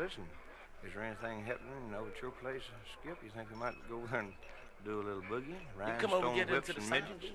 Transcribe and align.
listen, 0.00 0.24
is 0.80 0.94
there 0.94 1.04
anything 1.04 1.44
happening 1.44 1.92
over 1.92 2.08
at 2.08 2.22
your 2.22 2.32
place, 2.40 2.64
Skip? 2.96 3.18
You 3.22 3.30
think 3.36 3.50
we 3.52 3.56
might 3.60 3.76
go 3.88 4.00
there 4.10 4.20
and 4.20 4.32
do 4.84 4.96
a 4.96 5.04
little 5.04 5.22
boogie? 5.28 5.60
You 5.76 5.92
come 6.00 6.12
over, 6.16 6.32
Rhinestone 6.32 6.36
get 6.36 6.50
whips 6.50 6.68
into 6.70 6.80
the 6.80 6.96
and 6.96 7.04
sound. 7.04 7.32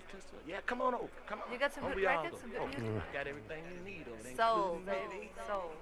Yeah, 0.48 0.66
come 0.66 0.82
on 0.82 0.96
over. 0.96 1.14
Come 1.30 1.46
on. 1.46 1.54
You 1.54 1.60
got 1.60 1.74
some 1.74 1.84
Don't 1.84 1.94
good 1.94 2.06
records, 2.06 2.42
some 2.42 2.50
good 2.50 2.62
oh, 2.62 2.68
music? 2.68 3.14
Got 3.14 3.28
everything 3.28 3.62
you 3.70 3.86
need 3.86 4.06
over 4.10 4.24
there. 4.24 4.36
Soul, 4.36 4.82
including 4.82 5.10
baby, 5.14 5.32
soul. 5.46 5.78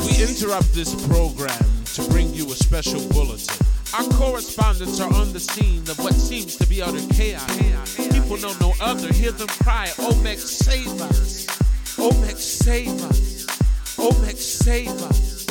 We 0.00 0.22
interrupt 0.22 0.72
this 0.74 0.92
program 1.06 1.64
to 1.94 2.02
bring 2.10 2.34
you 2.34 2.46
a 2.46 2.56
special 2.56 3.06
bulletin. 3.10 3.64
Our 3.94 4.04
correspondents 4.18 4.98
are 5.00 5.12
on 5.14 5.32
the 5.32 5.40
scene 5.40 5.82
of 5.88 6.00
what 6.00 6.14
seems 6.14 6.56
to 6.56 6.66
be 6.66 6.82
utter 6.82 7.00
chaos. 7.14 7.46
People 7.96 8.05
know 8.34 8.52
no 8.60 8.74
other. 8.80 9.12
Hear 9.12 9.30
them 9.32 9.46
cry, 9.48 9.86
Omex, 9.96 10.38
save 10.38 11.00
us. 11.00 11.46
Omex 11.96 12.38
save 12.38 12.88
us. 13.04 13.46
Omex 13.96 14.38
save 14.38 14.88
us. 14.88 15.46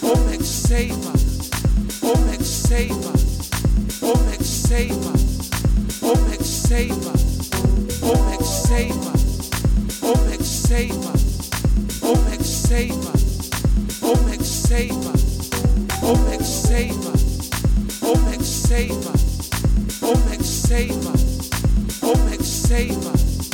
Omex 0.00 0.42
save 0.44 0.92
us. 1.06 1.50
Omex 2.00 2.44
save 2.44 2.92
us. 3.06 3.50
Omex 4.00 4.44
save 4.44 4.92
us. 4.92 5.50
Omex 6.00 6.44
save 6.44 7.06
us. 7.06 7.50
Omex 8.00 8.44
save 8.44 9.06
us. 9.06 9.50
Omex 10.00 10.44
save 10.44 10.96
us. 11.06 11.50
Omex 12.00 12.44
save 12.44 13.06
us. 13.06 13.50
Omex 14.00 14.44
save 14.44 15.06
us. 15.06 15.50
Omex 16.00 16.44
save 16.44 17.06
us. 17.06 17.50
Omex 18.00 18.44
save 18.44 19.06
us. 19.06 19.50
Omex 20.00 20.44
save 20.44 21.06
us. 21.06 21.29
Oh, 22.02 22.14
Omex 22.14 22.42
save 22.44 23.06
us. 23.06 23.50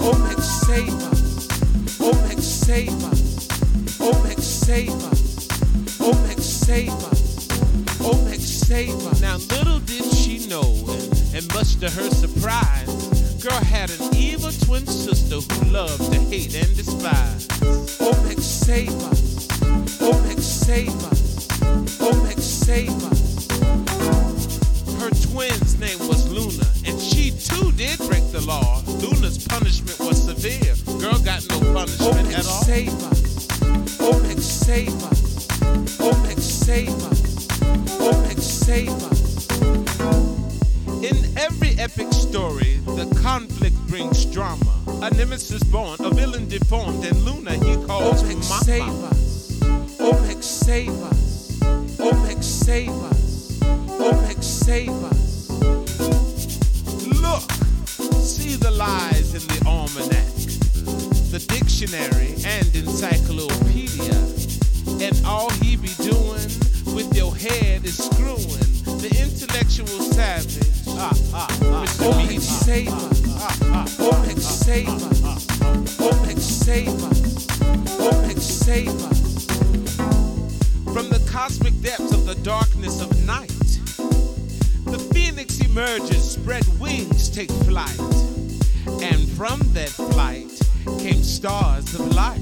Oh, 0.00 0.12
Omex 0.12 0.40
save 0.66 0.94
us. 0.94 1.48
Oh, 2.00 2.12
Omex 2.12 2.40
save 2.42 3.04
us. 3.04 3.48
Omex 3.98 4.40
save 4.40 4.90
us. 4.90 5.18
Save 6.68 6.90
us. 6.90 7.18
Save 8.68 9.06
us. 9.06 9.20
Now, 9.22 9.36
little 9.36 9.78
did 9.80 10.04
she 10.14 10.46
know, 10.46 10.74
and, 11.34 11.48
much 11.54 11.76
to 11.76 11.88
her 11.90 12.10
surprise, 12.10 13.38
girl 13.42 13.52
had 13.52 13.90
an 13.90 14.14
evil 14.14 14.52
twin 14.52 14.86
sister 14.86 15.36
who 15.36 15.64
loved 15.70 16.12
to 16.12 16.20
hate 16.20 16.54
and 16.54 16.76
despise. 16.76 17.48
Save 18.38 18.90
us. 19.04 19.48
Save 20.44 21.02
us. 21.10 21.24
Save 22.44 23.02
us. 23.10 23.46
Her 25.00 25.10
twin's 25.10 25.78
name 25.78 25.98
was 26.06 26.17
the 28.40 28.46
law. 28.46 28.82
Luna's 28.86 29.46
punishment 29.46 29.98
was 30.00 30.24
severe. 30.24 30.74
Girl 30.98 31.18
got 31.20 31.46
no 31.48 31.58
punishment 31.72 32.34
at 32.34 32.46
all. 32.46 32.62
save 32.62 32.94
us. 33.04 33.46
Omex 33.98 34.40
save 34.40 35.02
us. 35.04 35.46
Omex 35.98 36.40
save 36.40 36.88
us. 36.88 37.46
Omex 37.98 38.40
save 38.40 38.90
us. 38.90 39.46
In 41.02 41.38
every 41.38 41.70
epic 41.78 42.12
story, 42.12 42.80
the 42.98 43.06
conflict 43.22 43.76
brings 43.88 44.24
drama. 44.26 44.72
A 45.02 45.10
nemesis 45.10 45.62
born, 45.64 45.96
a 46.00 46.10
villain 46.10 46.48
deformed, 46.48 47.04
and 47.04 47.16
Luna 47.24 47.52
he 47.52 47.76
calls 47.86 48.22
Omex 48.22 48.42
save 48.64 49.04
us. 49.04 49.60
Omex 49.98 50.42
save 50.44 51.02
us. 51.02 51.58
Omex 51.98 52.44
save 52.44 52.90
us. 52.90 53.58
Omex 53.98 54.44
save 54.44 54.90
us. 54.90 55.17
Lies 58.78 59.34
in 59.34 59.42
the 59.48 59.66
almanac, 59.66 60.24
the 61.32 61.44
dictionary 61.48 62.34
and 62.46 62.76
encyclopedia, 62.76 64.14
and 65.04 65.20
all 65.26 65.50
he 65.54 65.74
be 65.74 65.90
doing 65.98 66.46
with 66.94 67.10
your 67.12 67.34
head 67.34 67.84
is 67.84 67.98
screwing 67.98 68.68
the 69.02 69.10
intellectual 69.20 70.00
savage. 70.14 70.62
Ah, 70.90 71.10
ah, 71.34 71.48
ah. 71.62 71.86
Omex 71.98 72.28
Media. 72.28 72.40
save 72.40 72.88
us. 72.88 73.20
Omex 73.98 74.40
save 74.42 74.88
us. 74.88 75.46
Omex 75.98 76.38
save 76.38 77.02
us. 77.02 77.46
Omex 77.98 78.40
save 78.40 79.02
us. 79.10 79.46
From 80.94 81.08
the 81.10 81.20
cosmic 81.28 81.74
depths 81.82 82.12
of 82.12 82.26
the 82.26 82.36
darkness 82.44 83.00
of 83.02 83.10
night, 83.26 83.48
the 84.84 84.98
phoenix 85.12 85.60
emerges, 85.60 86.30
spread 86.30 86.64
wings, 86.78 87.28
take 87.28 87.50
flight. 87.66 88.37
And 89.00 89.28
from 89.30 89.60
that 89.74 89.90
flight 89.90 90.50
came 90.98 91.22
stars 91.22 91.94
of 91.94 92.14
light. 92.14 92.40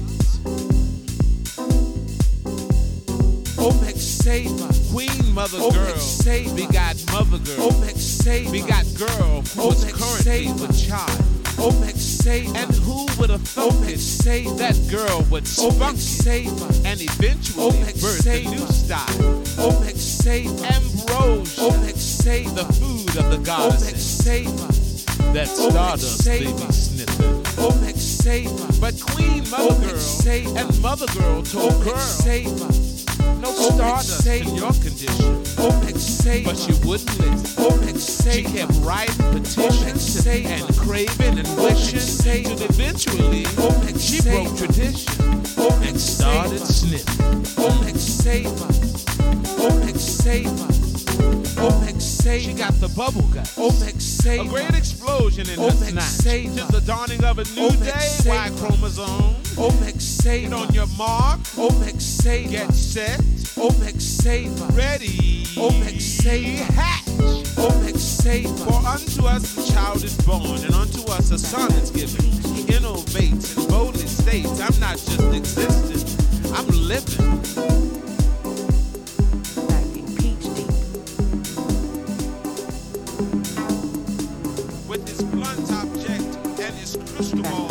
Omex 3.57 3.97
save 3.97 4.61
us. 4.63 4.91
Queen 4.91 5.33
Mother 5.33 5.57
Omex 5.59 5.73
Girl 5.73 5.95
save 5.97 6.47
us. 6.47 6.53
begot 6.53 7.05
Mother 7.11 7.37
Girl. 7.43 7.71
Omex 7.71 7.97
save 7.97 8.51
begot. 8.51 8.85
Girl 8.97 9.41
who 9.55 9.67
was 9.67 9.83
currently 9.85 10.23
save 10.23 10.57
the 10.57 10.73
child. 10.73 11.37
Omex 11.57 11.97
save 11.97 12.55
And 12.55 12.71
who 12.75 13.07
would 13.19 13.31
have 13.31 13.41
thought 13.41 13.73
Omex 13.73 13.97
save 13.97 14.57
That 14.57 14.75
girl 14.91 15.25
would 15.31 15.43
Omex 15.45 15.47
spunk 15.47 15.97
it 15.97 16.01
save 16.01 16.61
us. 16.63 16.85
and 16.85 17.01
eventually 17.01 17.71
Omex 17.71 18.01
birth 18.01 18.27
a 18.27 18.43
new 18.43 18.67
style. 18.67 19.43
Omex 19.57 19.97
save. 19.97 20.51
Ambrosia, 20.63 21.61
Omex 21.61 21.97
save 21.97 22.53
the 22.55 22.65
food 22.65 23.17
of 23.17 23.31
the 23.31 23.37
Omex 23.37 23.45
goddesses 23.45 24.17
that 25.37 25.49
oh, 25.51 25.69
stardust 25.69 26.25
baby 26.25 26.47
snippet. 26.71 27.15
Oh, 27.59 27.69
save 27.95 28.81
But 28.81 28.99
Queen 28.99 29.47
Mother 29.51 29.75
oh, 29.77 30.23
Girl 30.23 30.57
and 30.57 30.81
Mother 30.81 31.05
Girl 31.13 31.43
told 31.43 31.73
oh, 31.73 31.83
Girl 31.83 31.97
Saver. 31.97 32.73
No 33.39 33.53
oh, 33.53 33.69
stardust 33.75 34.23
Saver. 34.23 34.49
in 34.49 34.55
your 34.55 34.73
condition. 34.73 35.43
Oh, 35.59 35.79
save 35.95 36.45
But 36.45 36.57
she 36.57 36.73
wouldn't 36.87 37.19
listen. 37.19 37.55
Oh, 37.59 37.77
Saver. 37.97 38.49
She 38.49 38.57
kept 38.57 38.73
writing 38.81 39.31
petitions 39.31 40.25
oh, 40.25 40.31
and 40.31 40.75
craving 40.75 41.37
and 41.37 41.57
wishing. 41.61 42.01
Oh, 42.01 42.51
and 42.51 42.61
eventually, 42.61 43.45
oh, 43.59 43.97
she 43.99 44.21
broke 44.21 44.57
tradition 44.57 45.13
oh, 45.57 45.83
and 45.85 46.01
started 46.01 46.65
sniffing. 46.65 47.45
Oh, 47.59 47.93
Saver. 47.93 48.67
Oh, 49.59 49.93
save 49.93 50.76
Omex 51.57 52.01
save 52.01 52.41
She 52.43 52.53
got 52.53 52.73
the 52.79 52.89
bubble 52.89 53.27
gut. 53.33 53.45
Omex 53.57 53.99
A 54.45 54.47
great 54.49 54.75
explosion 54.75 55.49
in 55.49 55.57
Omex 55.59 56.01
save 56.01 56.53
Tis 56.53 56.61
us. 56.61 56.71
the 56.71 56.81
dawning 56.81 57.23
of 57.23 57.39
a 57.39 57.43
new 57.55 57.69
Omex 57.69 57.83
day. 57.83 57.99
save 57.99 58.29
Y 58.29 58.49
chromosome. 58.59 59.35
Omex 59.57 60.01
Get 60.01 60.53
on 60.53 60.73
your 60.73 60.87
mark. 60.97 61.39
Omex 61.57 62.01
save 62.01 62.51
Get 62.51 62.71
set. 62.73 63.19
Omex 63.57 64.01
us. 64.01 64.75
Ready. 64.75 65.45
Omex 65.55 66.01
us. 66.01 66.63
Hatch. 66.75 67.03
Omex 67.57 67.97
For 68.59 68.87
unto 68.87 69.25
us 69.25 69.57
a 69.57 69.73
child 69.73 70.03
is 70.03 70.15
born, 70.17 70.63
and 70.63 70.75
unto 70.75 71.01
us 71.11 71.31
a 71.31 71.39
son 71.39 71.71
is 71.73 71.89
given. 71.89 72.23
He 72.53 72.63
innovates 72.65 73.57
and 73.57 73.67
boldly 73.67 74.05
states, 74.05 74.59
I'm 74.59 74.79
not 74.79 74.97
just 74.97 75.33
existing, 75.33 76.53
I'm 76.53 76.67
living. 76.67 78.06
Crystal 87.05 87.66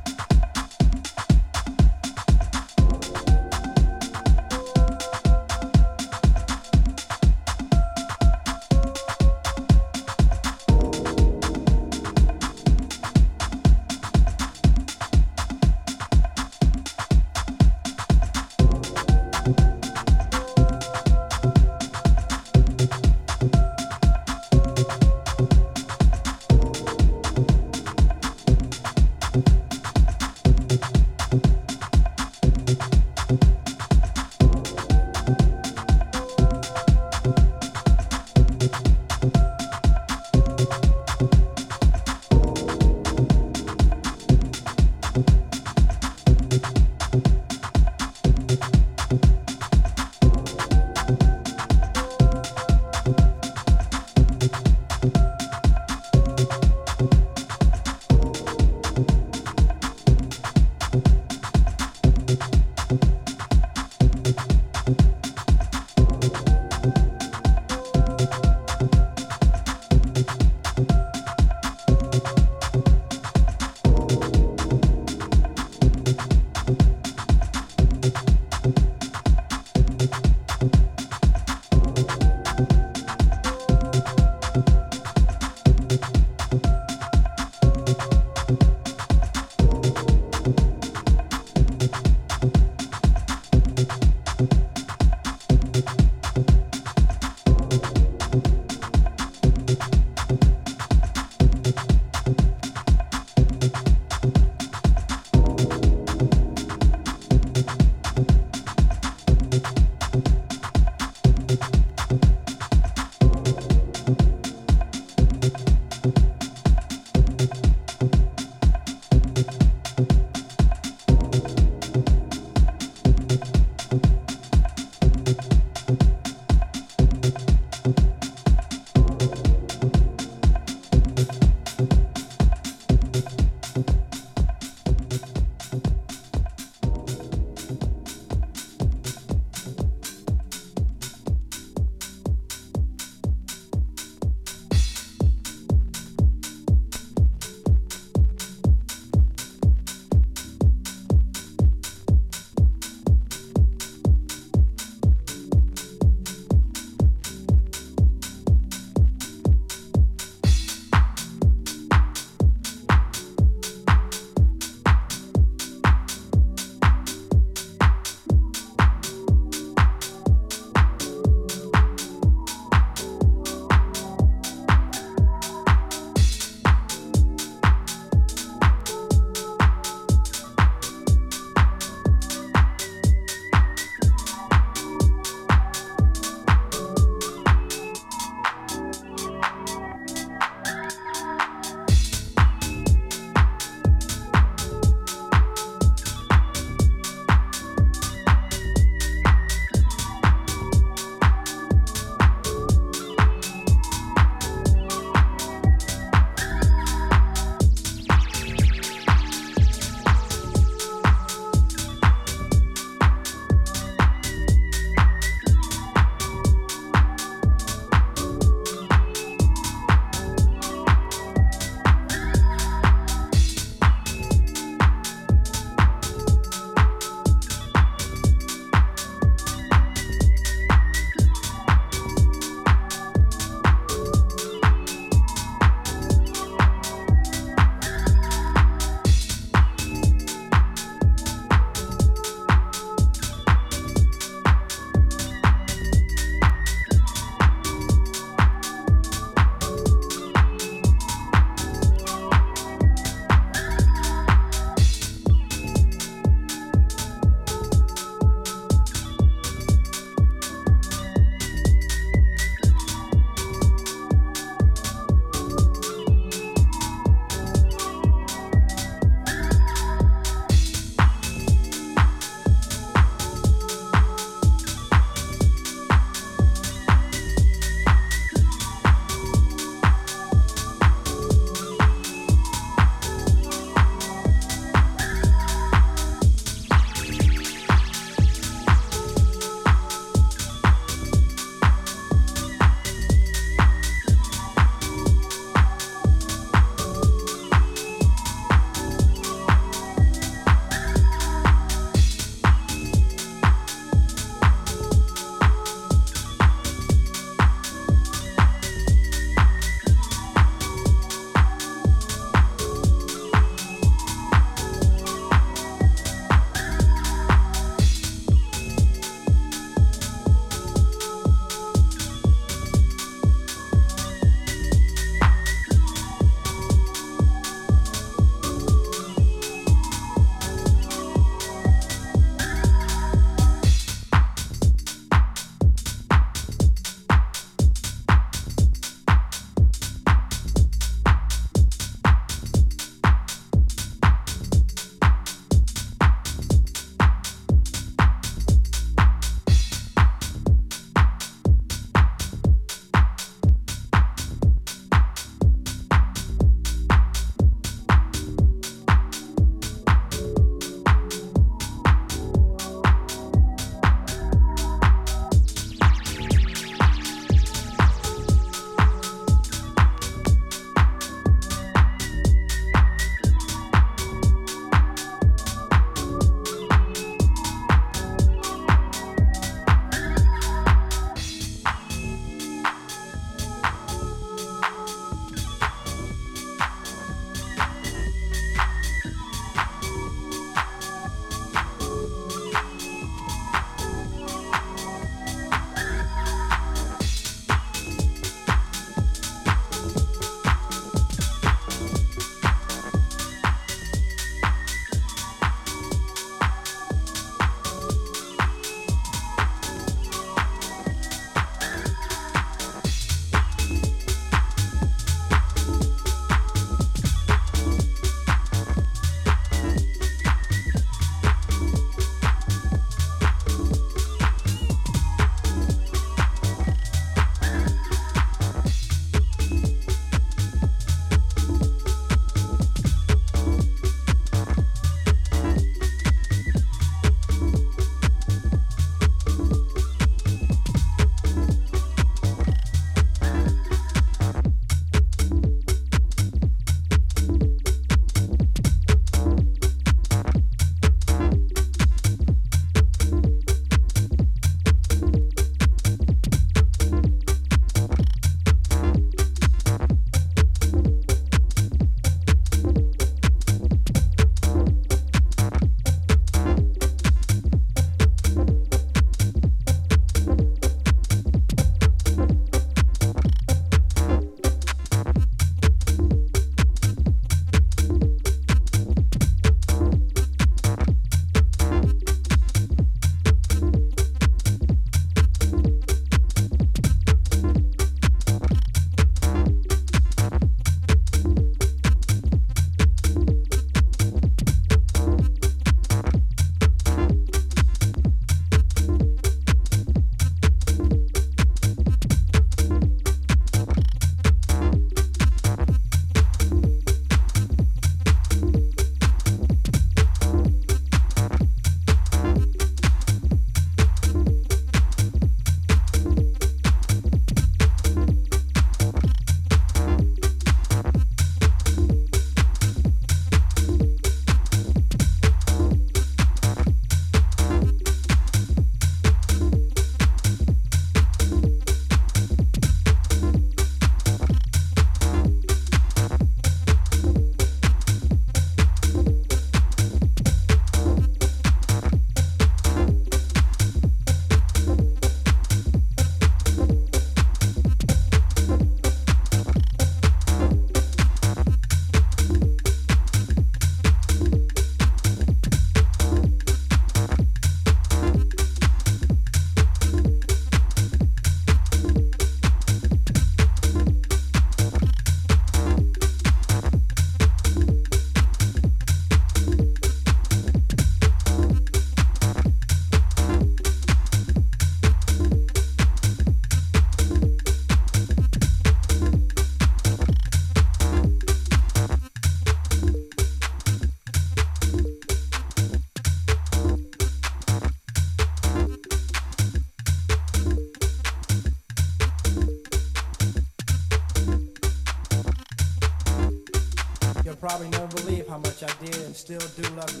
still 599.21 599.37
do 599.55 599.61
love 599.75 600.00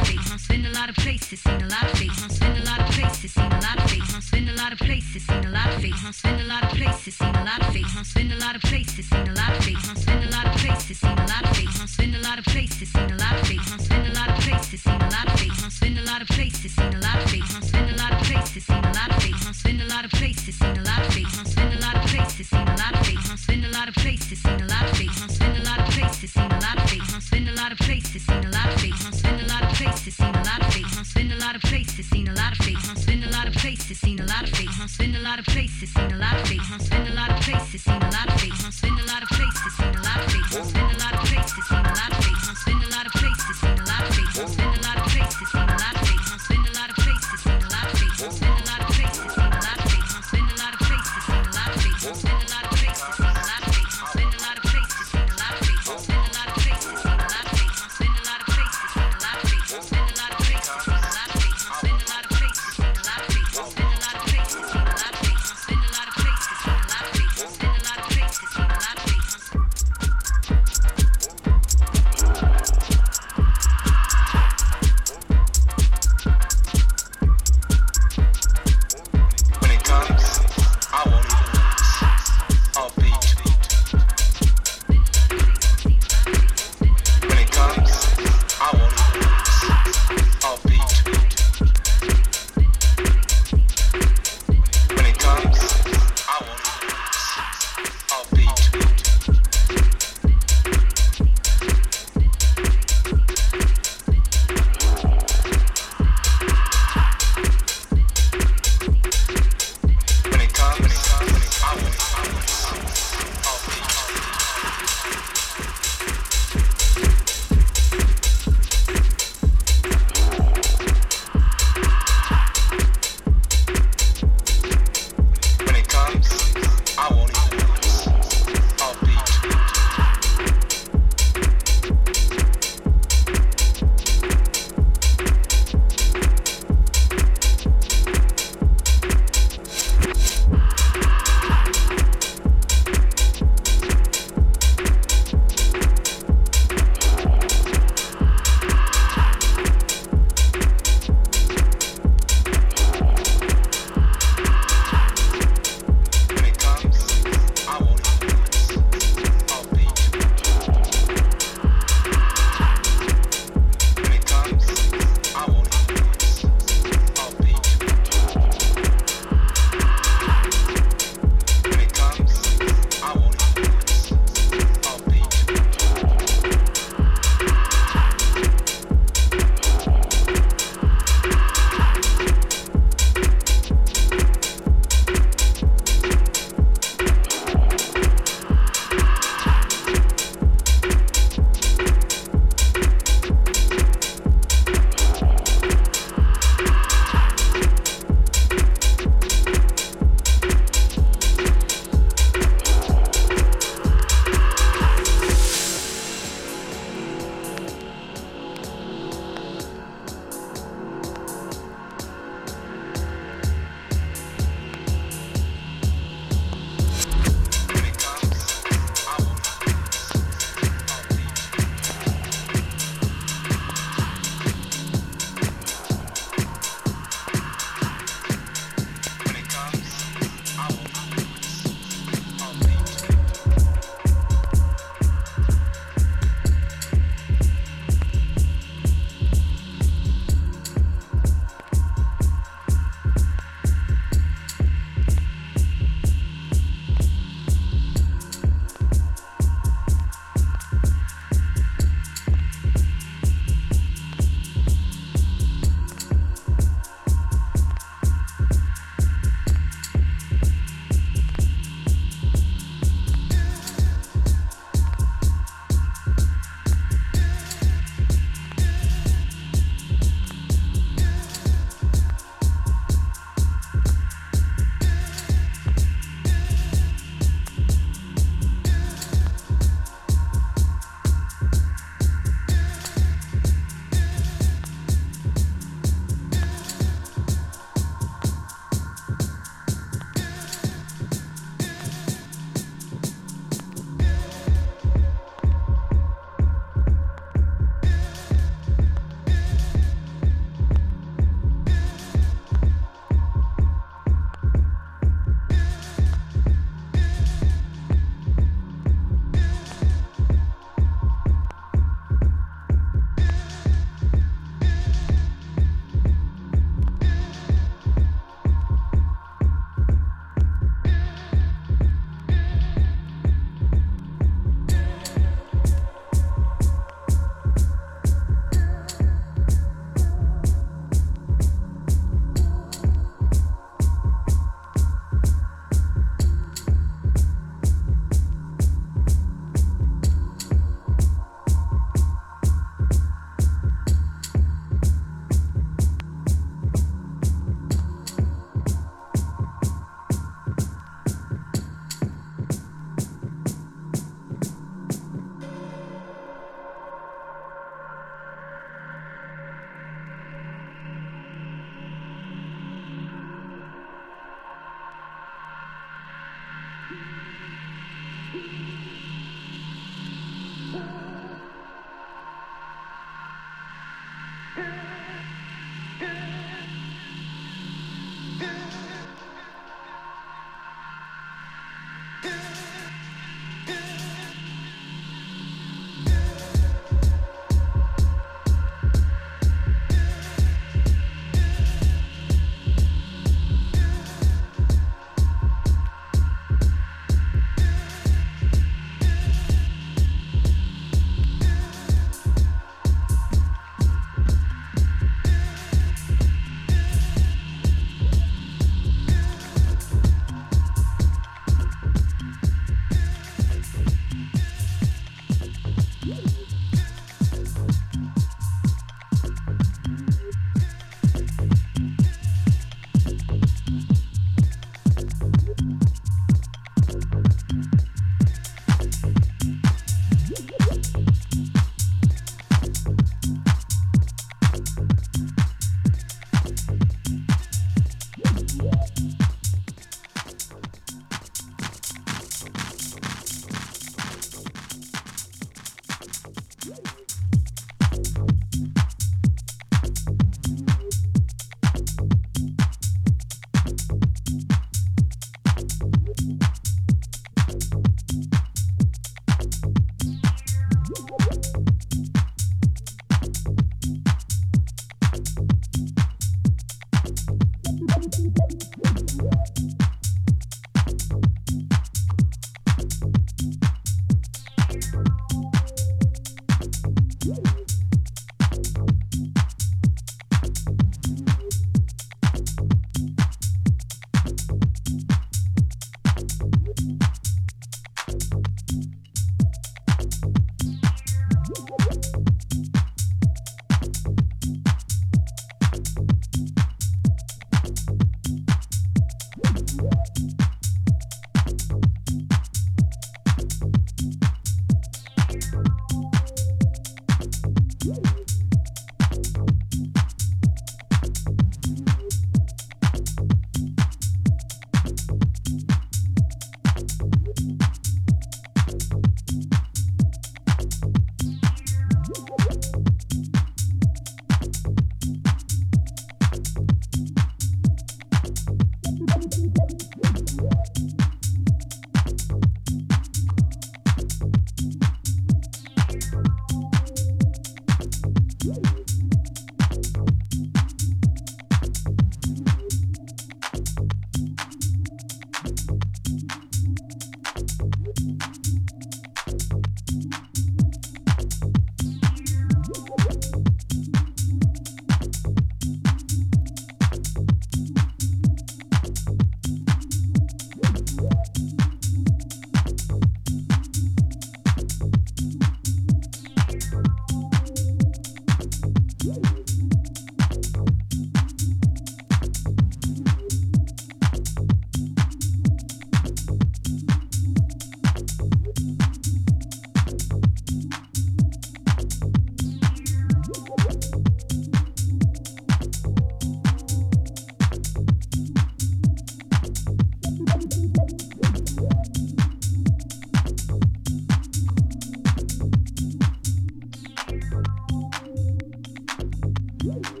Bye. 599.63 600.00